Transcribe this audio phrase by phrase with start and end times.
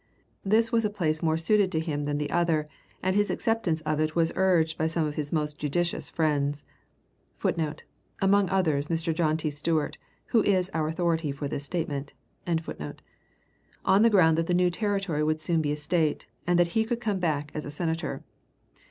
[0.43, 2.67] This was a place more suited to him than the other,
[3.03, 6.65] and his acceptance of it was urged by some of his most judicious friends
[7.37, 7.83] [Footnote:
[8.19, 9.51] Among others John T.
[9.51, 12.13] Stuart, who is our authority for this statement.]
[12.47, 16.83] on the ground that the new Territory would soon be a State, and that he
[16.83, 18.23] could come back as a senator.